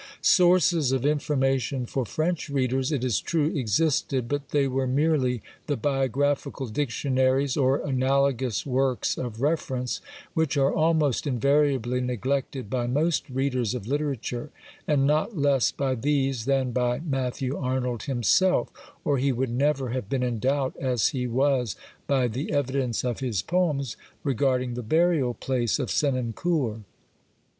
[0.23, 5.77] Sources of information for French readers, it is true, existed, but they were merely the
[5.77, 10.01] biographical dictionaries or analogous works of refer ence,
[10.33, 14.49] which are almost invariably neglected by most readers of literature,
[14.87, 18.69] and not less by these than by Matthew Arnold himself,
[19.05, 21.75] or he would never have been in doubt, as he was
[22.07, 26.79] by the evidence of his poems, regarding the burial place of Senancour.